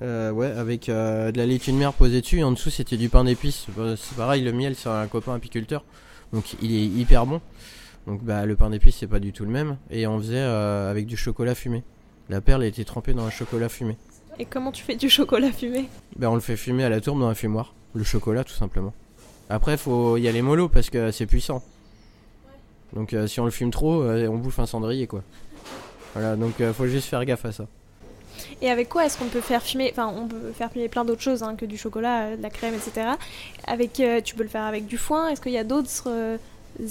[0.00, 2.38] ouais, avec de la laitue de mer posée dessus.
[2.38, 3.66] Et en dessous, c'était du pain d'épices.
[3.98, 5.84] C'est pareil, le miel, c'est un copain apiculteur.
[6.32, 7.40] Donc il est hyper bon.
[8.06, 9.76] Donc bah, le pain d'épices c'est pas du tout le même.
[9.90, 11.82] Et on faisait euh, avec du chocolat fumé.
[12.28, 13.96] La perle était trempée dans un chocolat fumé.
[14.38, 15.88] Et comment tu fais du chocolat fumé?
[16.16, 17.74] Ben, On le fait fumer à la tourbe dans un fumoir.
[17.94, 18.92] Le chocolat tout simplement.
[19.48, 21.62] Après faut y aller mollo parce que c'est puissant.
[22.92, 25.22] Donc euh, si on le fume trop, euh, on bouffe un cendrier quoi.
[26.14, 27.66] Voilà, donc faut juste faire gaffe à ça.
[28.62, 31.22] Et avec quoi est-ce qu'on peut faire fumer Enfin, on peut faire fumer plein d'autres
[31.22, 33.08] choses hein, que du chocolat, de la crème, etc.
[33.66, 35.28] Avec, euh, tu peux le faire avec du foin.
[35.28, 36.38] Est-ce qu'il y a d'autres euh,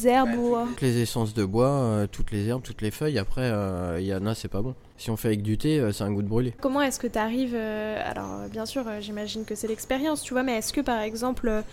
[0.04, 3.18] herbes ou Toutes les essences de bois, euh, toutes les herbes, toutes les feuilles.
[3.18, 3.52] Après,
[4.00, 4.76] il y en a, c'est pas bon.
[4.98, 6.54] Si on fait avec du thé, c'est un goût de brûlé.
[6.62, 10.58] Comment est-ce que tu arrives Alors, bien sûr, j'imagine que c'est l'expérience, tu vois, mais
[10.58, 11.64] est-ce que par exemple,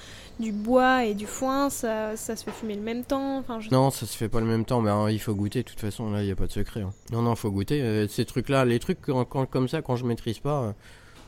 [0.40, 3.90] du bois et du foin, ça, ça, se fait fumer le même temps enfin, Non,
[3.90, 6.10] ça se fait pas le même temps, mais hein, il faut goûter, de toute façon,
[6.10, 6.80] là, il n'y a pas de secret.
[6.80, 6.92] Hein.
[7.12, 8.06] Non, non, faut goûter.
[8.08, 10.74] ces trucs-là, les trucs comme ça, quand je maîtrise pas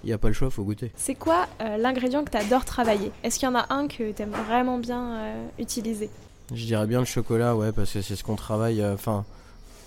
[0.02, 0.92] il n'y a pas le choix, faut goûter.
[0.96, 3.11] C'est quoi l'ingrédient que tu adores travailler?
[3.22, 6.11] Est-ce qu'il y en a un que tu aimes vraiment bien utiliser?
[6.52, 8.85] Je dirais bien le chocolat, ouais, parce que c'est ce qu'on travaille.
[8.85, 9.24] Enfin,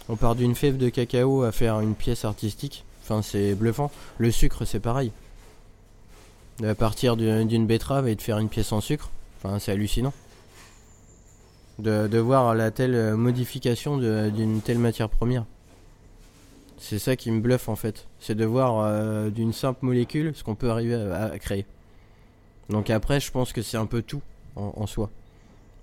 [0.10, 2.86] on part d'une fève de cacao à faire une pièce artistique.
[3.04, 3.92] Enfin, c'est bluffant.
[4.18, 5.12] Le sucre, c'est pareil.
[6.64, 10.14] À partir d'une betterave et de faire une pièce en sucre, enfin, c'est hallucinant.
[11.80, 15.46] De, de, voir la telle modification d'une telle matière première.
[16.80, 18.08] C'est ça qui me bluffe en fait.
[18.20, 21.66] C'est de voir euh, d'une simple molécule ce qu'on peut arriver à, créer.
[22.70, 24.22] Donc après, je pense que c'est un peu tout
[24.56, 25.12] en soi.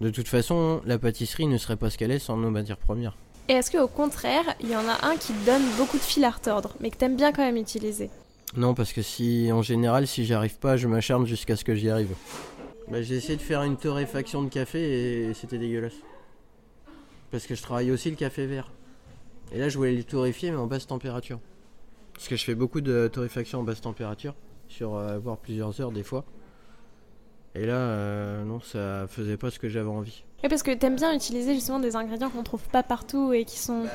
[0.00, 3.16] De toute façon, la pâtisserie ne serait pas ce qu'elle est sans nos matières premières.
[3.48, 6.24] Et est-ce qu'au contraire, il y en a un qui te donne beaucoup de fil
[6.24, 8.08] à retordre, mais que t'aimes bien quand même utiliser?
[8.56, 11.74] Non, parce que si, en général, si j'y arrive pas, je m'acharne jusqu'à ce que
[11.74, 12.14] j'y arrive.
[12.88, 15.96] Bah, j'ai essayé de faire une torréfaction de café et c'était dégueulasse.
[17.30, 18.72] Parce que je travaille aussi le café vert.
[19.52, 21.38] Et là, je voulais le torréfier, mais en basse température.
[22.14, 24.34] Parce que je fais beaucoup de torréfaction en basse température,
[24.68, 26.24] sur euh, voire plusieurs heures des fois.
[27.56, 30.24] Et là, euh, non, ça faisait pas ce que j'avais envie.
[30.42, 33.58] Oui, parce que t'aimes bien utiliser justement des ingrédients qu'on trouve pas partout et qui
[33.58, 33.90] sont bah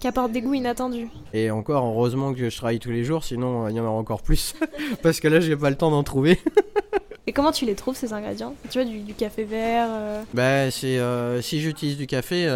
[0.00, 1.08] qui apportent des goûts inattendus.
[1.32, 4.22] Et encore, heureusement que je travaille tous les jours, sinon il y en aura encore
[4.22, 4.54] plus.
[5.02, 6.40] parce que là, j'ai pas le temps d'en trouver.
[7.28, 8.56] et comment tu les trouves ces ingrédients?
[8.68, 12.48] Tu vois, du, café vert euh Bah, c'est euh, si j'utilise du café,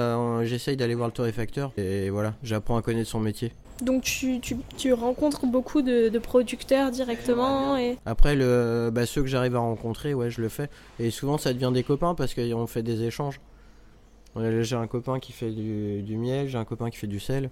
[0.43, 3.53] j'essaye d'aller voir le torréfacteur et voilà, j'apprends à connaître son métier.
[3.83, 7.97] Donc tu, tu, tu, rencontres beaucoup de, producteurs directement et...
[8.07, 10.69] Après, le, bah, ceux que j'arrive à rencontrer, ouais, je le fais.
[10.99, 13.41] Et souvent, ça devient des copains parce qu'on fait des échanges.
[14.37, 17.51] J'ai un copain qui fait du, du miel, j'ai un copain qui fait du sel.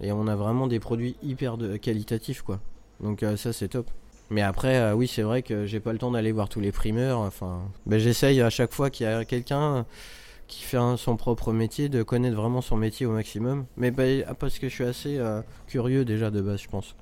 [0.00, 2.60] Et on a vraiment des produits hyper de, qualitatifs, quoi.
[3.00, 3.90] Donc euh, ça, c'est top.
[4.30, 6.72] Mais après, euh, oui, c'est vrai que j'ai pas le temps d'aller voir tous les
[6.72, 7.20] primeurs.
[7.20, 9.86] Enfin, bah, j'essaye à chaque fois qu'il y a quelqu'un
[10.48, 13.66] qui fait son propre métier, de connaître vraiment son métier au maximum.
[13.76, 16.96] Mais bah, ah, parce que je suis assez euh, curieux déjà de base, je pense.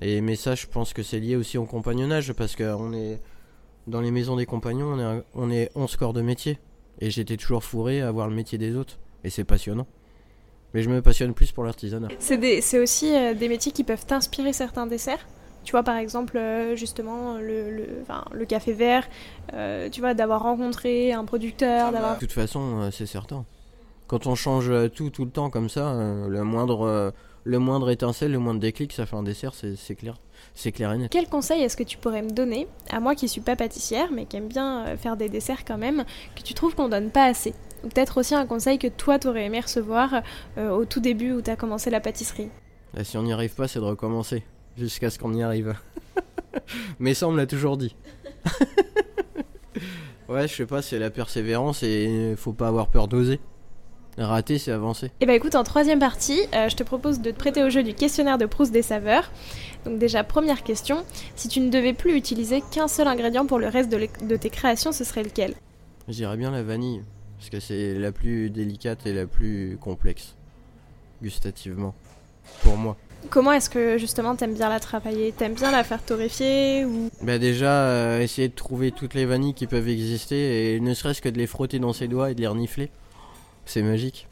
[0.00, 3.20] Et mais ça, je pense que c'est lié aussi au compagnonnage, parce qu'on est
[3.86, 6.58] dans les maisons des compagnons, on est, on est 11 corps de métier.
[7.00, 8.98] Et j'étais toujours fourré à voir le métier des autres.
[9.24, 9.86] Et c'est passionnant.
[10.72, 12.08] Mais je me passionne plus pour l'artisanat.
[12.20, 15.26] C'est aussi euh, des métiers qui peuvent t'inspirer certains desserts
[15.64, 17.86] tu vois, par exemple, euh, justement, le, le,
[18.32, 19.06] le café vert,
[19.52, 22.14] euh, tu vois, d'avoir rencontré un producteur, ah bah, d'avoir...
[22.14, 23.44] De toute façon, euh, c'est certain.
[24.06, 25.94] Quand on change tout, tout le temps comme ça,
[26.28, 27.12] le moindre,
[27.44, 30.16] le moindre étincelle, le moindre déclic, ça fait un dessert, c'est clair.
[30.52, 31.12] C'est clair et net.
[31.12, 34.24] Quel conseil est-ce que tu pourrais me donner, à moi qui suis pas pâtissière, mais
[34.26, 37.54] qui aime bien faire des desserts quand même, que tu trouves qu'on donne pas assez?
[37.84, 40.22] Ou peut-être aussi un conseil que toi, t'aurais aimé recevoir
[40.56, 42.48] au tout début où t'as commencé la pâtisserie?
[42.92, 44.42] Bah, Si on n'y arrive pas, c'est de recommencer
[44.78, 45.74] jusqu'à ce qu'on y arrive.
[46.98, 47.94] Mais ça, on me l'a toujours dit.
[50.28, 53.40] ouais, je sais pas, c'est la persévérance et faut pas avoir peur d'oser.
[54.18, 55.06] Rater, c'est avancer.
[55.06, 57.62] Et eh bah ben, écoute, en troisième partie, euh, je te propose de te prêter
[57.62, 59.30] au jeu du questionnaire de Proust des saveurs.
[59.84, 61.04] Donc déjà, première question,
[61.36, 64.50] si tu ne devais plus utiliser qu'un seul ingrédient pour le reste de, de tes
[64.50, 65.54] créations, ce serait lequel?
[66.08, 67.02] Je dirais bien la vanille.
[67.38, 70.34] Parce que c'est la plus délicate et la plus complexe,
[71.22, 71.94] gustativement,
[72.62, 72.98] pour moi.
[73.28, 75.32] Comment est-ce que justement t'aimes bien la travailler?
[75.32, 77.10] T'aimes bien la faire torréfier ou?
[77.22, 81.20] Bah déjà, euh, essayer de trouver toutes les vanilles qui peuvent exister et ne serait-ce
[81.20, 82.90] que de les frotter dans ses doigts et de les renifler,
[83.66, 84.26] c'est magique.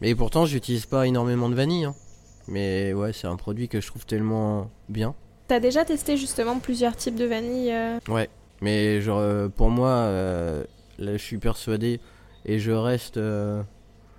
[0.00, 1.84] Mais pourtant, j'utilise pas énormément de vanille.
[1.84, 1.94] hein.
[2.48, 5.14] Mais ouais, c'est un produit que je trouve tellement bien.
[5.46, 8.30] T'as déjà testé justement plusieurs types de vanille euh, Ouais,
[8.62, 10.64] mais genre, euh, pour moi, euh,
[10.98, 12.00] là, je suis persuadé
[12.46, 13.20] et je reste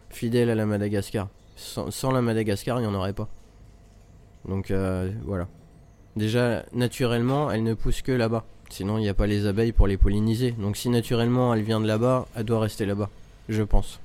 [0.10, 1.28] fidèle à la Madagascar.
[1.56, 3.28] Sans, sans la Madagascar, il n'y en aurait pas.
[4.48, 5.48] Donc euh, voilà.
[6.16, 8.44] Déjà, naturellement, elle ne pousse que là-bas.
[8.70, 10.52] Sinon, il n'y a pas les abeilles pour les polliniser.
[10.52, 13.10] Donc si naturellement elle vient de là-bas, elle doit rester là-bas.
[13.50, 14.00] Je pense.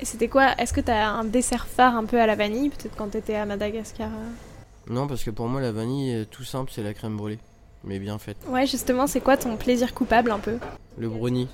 [0.00, 2.96] Et c'était quoi Est-ce que t'as un dessert phare un peu à la vanille Peut-être
[2.96, 4.92] quand t'étais à Madagascar euh?
[4.92, 7.38] Non, parce que pour moi, la vanille, euh, tout simple, c'est la crème brûlée.
[7.84, 8.36] Mais bien faite.
[8.48, 10.58] Ouais, justement, c'est quoi ton plaisir coupable un peu?
[10.96, 11.48] Le brownie.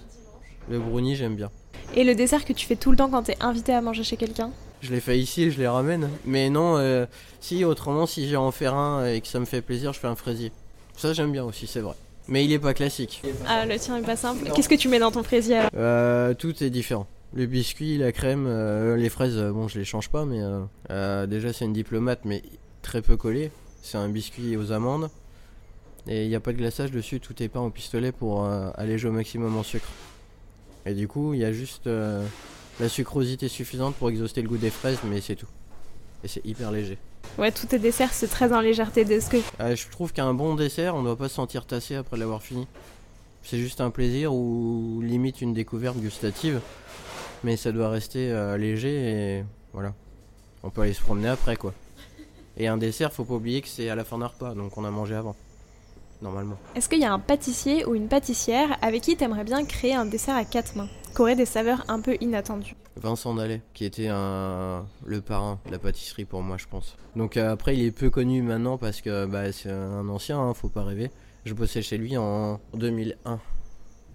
[0.69, 1.51] Le brownie, j'aime bien.
[1.95, 4.17] Et le dessert que tu fais tout le temps quand t'es invité à manger chez
[4.17, 4.51] quelqu'un?
[4.85, 6.11] Je l'ai fait ici et je les ramène.
[6.27, 7.07] Mais non, euh,
[7.41, 10.09] si autrement, si j'ai en faire un et que ça me fait plaisir, je fais
[10.09, 10.53] un fraisier.
[10.95, 11.95] Ça, j'aime bien aussi, c'est vrai.
[12.29, 13.23] Mais il est pas classique.
[13.49, 14.51] Ah, le tien est pas simple.
[14.55, 15.71] Qu'est-ce que tu mets dans ton fraisier alors?
[15.75, 17.07] Euh, tout est différent.
[17.33, 20.41] Le biscuit, la crème, euh, les fraises, euh, bon, je les change pas, mais
[20.91, 22.43] euh, déjà, c'est une diplomate, mais
[22.83, 23.51] très peu collée.
[23.81, 25.09] C'est un biscuit aux amandes.
[26.07, 29.09] Et il n'y a pas de glaçage dessus, tout est peint au pistolet pour alléger
[29.09, 29.89] au maximum en sucre.
[30.85, 31.89] Et du coup, il y a juste
[32.81, 35.49] la sucrosité suffisante pour exhauster le goût des fraises, mais c'est tout.
[36.23, 36.99] Et c'est hyper léger.
[37.39, 39.37] Ouais, tous tes desserts, c'est très en légèreté de ce que.
[39.61, 42.43] Euh, je trouve qu'un bon dessert, on ne doit pas se sentir tassé après l'avoir
[42.43, 42.67] fini.
[43.43, 46.61] C'est juste un plaisir ou limite une découverte gustative.
[47.43, 49.93] Mais ça doit rester euh, léger et voilà.
[50.63, 51.75] On peut aller se promener après quoi.
[52.57, 54.85] Et un dessert, faut pas oublier que c'est à la fin d'un repas, donc on
[54.85, 55.37] a mangé avant.
[56.23, 56.57] Normalement.
[56.75, 60.07] Est-ce qu'il y a un pâtissier ou une pâtissière avec qui t'aimerais bien créer un
[60.07, 60.89] dessert à quatre mains?
[61.15, 64.87] Qui aurait des saveurs un peu inattendues Vincent Dallet, qui était un...
[65.05, 66.97] le parrain de la pâtisserie pour moi, je pense.
[67.17, 70.55] Donc euh, après, il est peu connu maintenant parce que bah, c'est un ancien, hein,
[70.55, 71.11] faut pas rêver.
[71.45, 73.41] Je bossais chez lui en 2001,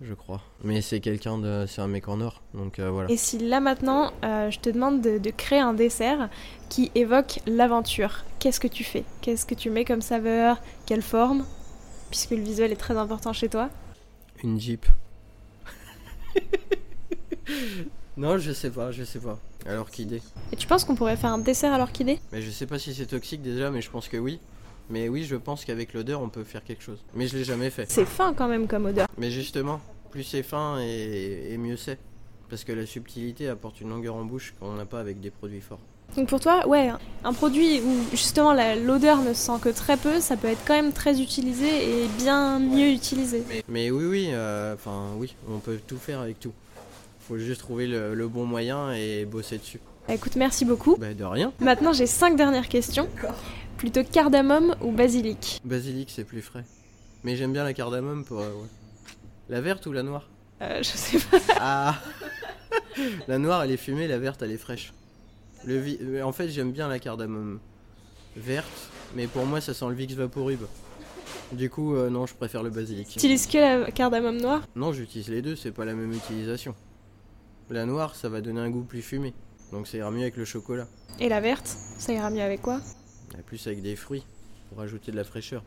[0.02, 0.42] je crois.
[0.64, 1.66] Mais c'est quelqu'un de.
[1.68, 3.12] C'est un mec en or, donc euh, voilà.
[3.12, 6.30] Et si là maintenant, euh, je te demande de, de créer un dessert
[6.70, 9.04] qui évoque l'aventure, qu'est-ce que tu fais?
[9.22, 10.60] Qu'est-ce que tu mets comme saveur?
[10.86, 11.46] Quelle forme?
[12.10, 13.70] Puisque le visuel est très important chez toi.
[14.42, 14.86] Une Jeep.
[18.20, 19.40] non, je sais pas, je sais pas.
[19.66, 20.22] Alors qu'idée.
[20.52, 22.20] Et tu penses qu'on pourrait faire un dessert à l'orchidée?
[22.32, 24.40] Mais je sais pas si c'est toxique déjà, mais je pense que oui.
[24.90, 26.98] Mais oui, je pense qu'avec l'odeur, on peut faire quelque chose.
[27.14, 27.86] Mais je l'ai jamais fait.
[27.90, 29.08] C'est fin quand même comme odeur.
[29.18, 29.80] Mais justement,
[30.12, 31.98] plus c'est fin et, et mieux c'est.
[32.50, 35.62] Parce que la subtilité apporte une longueur en bouche qu'on n'a pas avec des produits
[35.62, 35.80] forts.
[36.18, 36.90] Donc pour toi, ouais,
[37.24, 40.64] un produit où justement la- l'odeur ne se sent que très peu, ça peut être
[40.66, 41.68] quand même très utilisé
[42.04, 43.44] et bien mieux utilisé.
[43.48, 46.52] Mais, mais oui, oui, euh, enfin oui, on peut tout faire avec tout.
[47.30, 49.80] Faut juste trouver le, le bon moyen et bosser dessus.
[50.08, 50.96] Bah, Écoute, merci beaucoup.
[50.98, 51.54] Bah de rien.
[51.60, 53.08] Maintenant, j'ai cinq dernières questions.
[53.78, 56.66] Plutôt cardamome ou basilic Basilic, c'est plus frais.
[57.24, 58.40] Mais j'aime bien la cardamome pour...
[58.42, 58.68] euh, ouais.
[59.48, 60.28] La verte ou la noire?
[60.62, 61.38] Euh, Je sais pas.
[61.60, 61.96] Ah
[63.28, 64.92] La noire, elle est fumée, la verte, elle est fraîche.
[65.66, 67.60] Le vi- euh, En fait, j'aime bien la cardamome
[68.36, 70.62] verte, mais pour moi, ça sent le Vicks Vaporub.
[71.52, 73.08] Du coup, euh, non, je préfère le basilic.
[73.08, 74.62] Tu utilises que la cardamome noire?
[74.76, 76.74] Non, j'utilise les deux, c'est pas la même utilisation.
[77.70, 79.34] La noire, ça va donner un goût plus fumé,
[79.72, 80.88] donc ça ira mieux avec le chocolat.
[81.20, 82.82] Et la verte Ça ira mieux avec quoi?
[83.46, 84.26] Plus avec des fruits,
[84.70, 85.64] pour ajouter de la fraîcheur.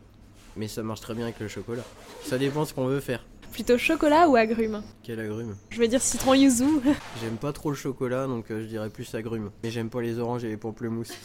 [0.57, 1.83] Mais ça marche très bien avec le chocolat.
[2.23, 3.25] Ça dépend ce qu'on veut faire.
[3.53, 4.83] Plutôt chocolat ou agrumes?
[5.03, 5.55] Quel agrume?
[5.69, 6.65] Je vais dire citron yuzu.
[7.21, 9.51] J'aime pas trop le chocolat, donc euh, je dirais plus agrume.
[9.63, 11.13] Mais j'aime pas les oranges et les pamplemousses.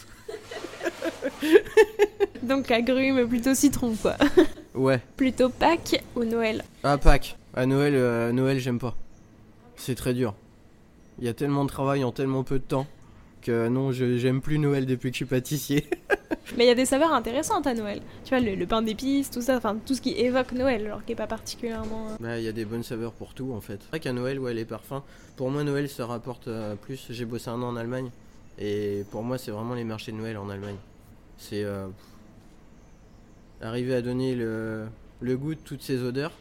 [2.42, 4.16] Donc agrumes, plutôt citron quoi.
[4.74, 5.00] Ouais.
[5.16, 6.62] Plutôt Pâques ou Noël?
[6.84, 7.36] Ah, Pâques.
[7.52, 8.94] À Noël, euh, Noël, j'aime pas.
[9.76, 10.34] C'est très dur.
[11.18, 12.87] Il y a tellement de travail en tellement peu de temps
[13.42, 15.87] que non, j'aime plus Noël depuis que je suis pâtissier.
[16.57, 18.00] Mais il y a des saveurs intéressantes à Noël.
[18.24, 21.04] Tu vois, le, le pain d'épices, tout ça, enfin tout ce qui évoque Noël, alors
[21.04, 22.09] qui est pas particulièrement.
[22.11, 23.78] euh, Bah, il y a des bonnes saveurs pour tout en fait.
[23.83, 25.02] C'est vrai qu'à Noël, ouais, les parfums.
[25.37, 27.07] Pour moi, Noël, ça rapporte euh, plus.
[27.11, 28.11] J'ai bossé un an en Allemagne.
[28.59, 30.76] Et pour moi, c'est vraiment les marchés de Noël en Allemagne.
[31.37, 31.62] C'est.
[31.64, 31.87] euh,
[33.61, 34.87] arriver à donner le,
[35.20, 36.33] le goût de toutes ces odeurs.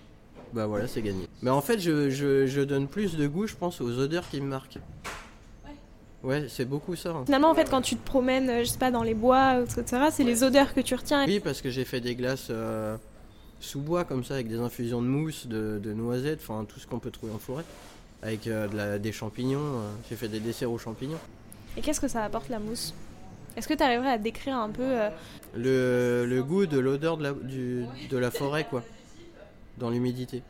[0.53, 1.27] Bah voilà, c'est gagné.
[1.41, 4.39] Mais en fait, je, je, je donne plus de goût, je pense, aux odeurs qui
[4.41, 4.79] me marquent.
[6.23, 7.11] Ouais, c'est beaucoup ça.
[7.11, 7.23] hein.
[7.25, 10.05] Finalement, en fait, quand tu te promènes, euh, je sais pas, dans les bois, etc.,
[10.11, 11.25] c'est les odeurs que tu retiens.
[11.25, 12.97] Oui, parce que j'ai fait des glaces euh,
[13.59, 16.87] sous bois comme ça, avec des infusions de mousse, de, de noisettes, enfin tout ce
[16.87, 17.63] qu'on peut trouver en forêt.
[18.23, 21.19] Avec euh, de la- des champignons, euh, j'ai fait des desserts aux champignons.
[21.77, 22.95] Et qu'est-ce que ça apporte la mousse?
[23.55, 25.09] Est-ce que tu arriverais à décrire un peu euh,
[25.55, 28.83] Le, le goût de l'odeur de la, du- de la forêt, quoi,
[29.77, 30.43] dans l'humidité.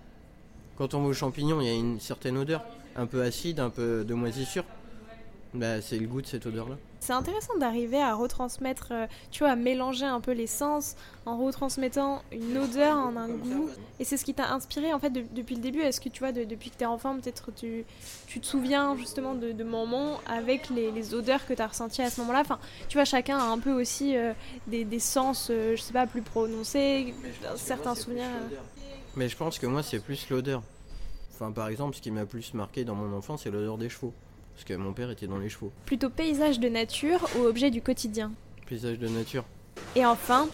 [0.78, 2.64] Quand on va aux champignons, il y a une certaine odeur.
[2.96, 4.64] un peu acide, un peu de moisissure.
[5.54, 6.76] Bah, c'est le goût de cette odeur-là.
[7.00, 10.96] C'est intéressant d'arriver à retransmettre, euh, tu vois, à mélanger un peu les sens
[11.28, 13.70] en retransmettant une odeur en un goût.
[14.00, 15.80] Et c'est ce qui t'a inspiré en fait de- depuis le début.
[15.82, 17.86] Est-ce que tu vois, de- depuis que t'es enfant, peut-être tu,
[18.26, 22.10] tu te souviens justement de, de moments avec les, les odeurs que t'as ressenties à
[22.10, 22.42] ce moment-là?
[22.42, 22.60] Enfin,
[22.90, 24.34] tu vois, chacun a un peu aussi euh,
[24.66, 27.14] des, des sens, euh, je sais pas, plus prononcés,
[27.56, 28.26] certains souvenirs.
[28.52, 28.56] euh.
[29.18, 30.62] Mais je pense que moi, c'est plus l'odeur.
[31.34, 34.14] Enfin, par exemple, ce qui m'a plus marqué dans mon enfance, c'est l'odeur des chevaux.
[34.54, 35.72] Parce que mon père était dans les chevaux.
[35.86, 38.32] Plutôt paysage de nature ou objet du quotidien
[38.68, 39.44] Paysage de nature,
[39.96, 40.48] Et enfin,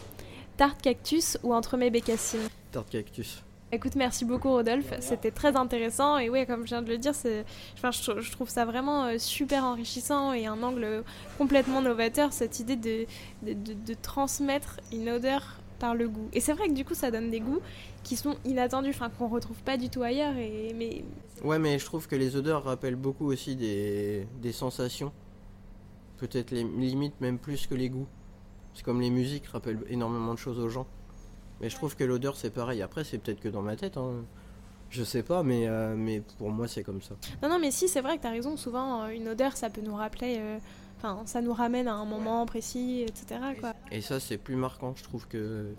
[0.58, 3.44] tarte cactus ou entremets bécassine tarte cactus.
[3.72, 7.16] Écoute, merci beaucoup Rodolphe, c'était très intéressant et oui, comme je viens de le dire,
[7.16, 7.44] c'est,
[7.76, 11.04] enfin, je, trou- je trouve ça vraiment euh, super enrichissant et un angle
[11.40, 13.06] complètement novateur, cette idée de,
[13.42, 16.30] de, de- de transmettre une odeur par le goût.
[16.32, 17.60] Et c'est vrai que du coup, ça donne des goûts
[18.04, 20.38] qui sont inattendus, enfin, qu'on retrouve pas du tout ailleurs.
[20.38, 21.04] Et, mais
[21.44, 25.12] Ouais, mais je trouve que les odeurs rappellent beaucoup aussi des, des sensations.
[26.20, 28.08] Peut-être les limites même plus que les goûts.
[28.74, 30.88] C'est comme les musiques rappellent énormément de choses aux gens.
[31.60, 32.82] Mais je trouve que l'odeur c'est pareil.
[32.82, 33.98] Après, c'est peut-être que dans ma tête.
[33.98, 34.24] Hein.
[34.90, 37.16] Je sais pas, mais, euh, mais pour moi c'est comme ça.
[37.42, 38.56] non, non, mais si, c'est vrai que tu as raison.
[38.56, 40.60] Souvent, euh, une odeur, ça peut nous rappeler, euh,
[41.04, 43.40] enfin, ça nous ramène à un moment précis, etc.
[43.60, 43.74] Quoi.
[43.92, 45.74] Et ça, c'est plus marquant, je trouve, que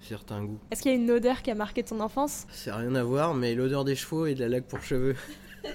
[0.00, 0.58] certains goûts.
[0.70, 2.46] Est-ce qu'il y a une odeur qui a marqué ton enfance?
[2.50, 5.14] C'est rien à voir, mais l'odeur des chevaux et de la laque pour cheveux.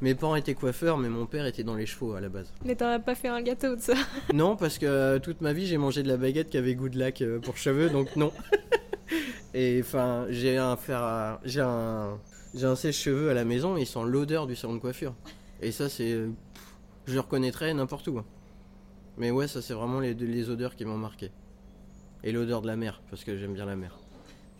[0.00, 2.52] Mes parents étaient coiffeurs, mais mon père était dans les chevaux à la base.
[2.64, 3.94] Mais t'en as pas fait un gâteau de ça?
[4.34, 6.88] Non, parce que euh, toute ma vie, j'ai mangé de la baguette qui avait goût
[6.88, 8.32] de laque euh, pour cheveux, donc non.
[9.54, 11.40] et enfin, j'ai un fer à...
[11.44, 12.18] j'ai un
[12.54, 15.14] j'ai un sèche-cheveux à la maison, et il sent l'odeur du salon de coiffure.
[15.62, 16.30] Et ça, c'est euh,
[17.06, 18.20] je le reconnaîtrais n'importe où.
[19.18, 21.30] Mais ouais, ça c'est vraiment les, les odeurs qui m'ont marqué.
[22.24, 23.98] Et l'odeur de la mer, parce que j'aime bien la mer.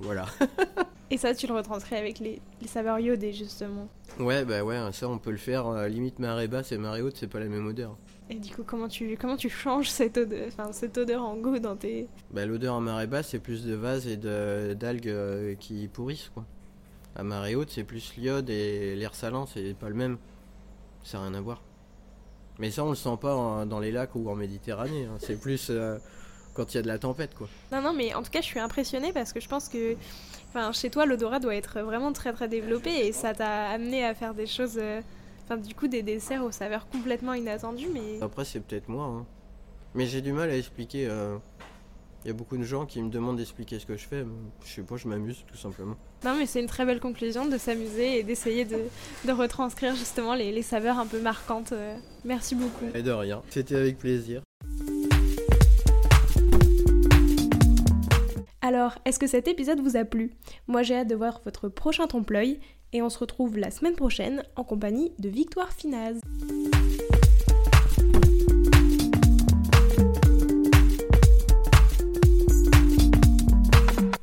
[0.00, 0.26] Voilà.
[1.10, 3.86] Et ça, tu le retranscris avec les, les saveurs iodées, justement.
[4.18, 5.66] Ouais, bah ouais, ça on peut le faire.
[5.66, 7.98] euh, limite marée basse et marée haute, c'est pas la même odeur.
[8.30, 11.58] Et du coup, comment tu, comment tu changes cette odeur, enfin, cette odeur en goût
[11.58, 12.08] dans tes...
[12.30, 16.30] Bah, l'odeur à marée basse, c'est plus de vase et de- d'algues euh, qui pourrissent,
[16.32, 16.46] quoi.
[17.14, 20.16] À marée haute, c'est plus l'iode et l'air salant, c'est pas le même.
[21.04, 21.62] Ça n'a rien à voir.
[22.62, 25.04] Mais ça, on le sent pas en- dans les lacs ou en Méditerranée.
[25.06, 25.16] hein.
[25.18, 25.98] C'est plus euh,
[26.54, 27.48] quand il y a de la tempête, quoi.
[27.72, 29.96] Non, non, mais en tout cas, je suis impressionnée parce que je pense que
[30.50, 34.14] enfin, chez toi, l'odorat doit être vraiment très très développé et ça t'a amené à
[34.14, 34.78] faire des choses...
[34.80, 35.00] euh,
[35.44, 38.22] Enfin, du coup, des desserts aux saveurs complètement inattendues, mais...
[38.22, 39.06] Après, c'est peut-être moi.
[39.06, 39.26] hein.
[39.96, 41.08] Mais j'ai du mal à expliquer.
[41.08, 41.36] euh,
[42.24, 44.24] Il y a beaucoup de gens qui me demandent d'expliquer ce que je fais.
[44.64, 45.96] Je sais pas, je m'amuse tout simplement.
[46.24, 48.78] Non, mais c'est une très belle conclusion de s'amuser et d'essayer de,
[49.24, 51.72] de retranscrire justement les, les saveurs un peu marquantes.
[51.72, 51.96] euh.
[52.24, 52.86] Merci beaucoup.
[52.94, 53.42] Et de rien.
[53.50, 54.42] C'était avec plaisir.
[58.60, 60.30] Alors, est-ce que cet épisode vous a plu?
[60.68, 62.60] Moi j'ai hâte de voir votre prochain trompe-l'œil
[62.92, 66.20] et on se retrouve la semaine prochaine en compagnie de Victoire Finaz.